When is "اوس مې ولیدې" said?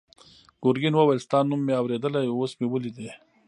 2.31-3.09